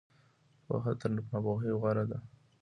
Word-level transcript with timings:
پوهه 0.65 0.93
تر 0.99 1.09
ناپوهۍ 1.15 1.71
غوره 1.81 2.03
ده. 2.11 2.17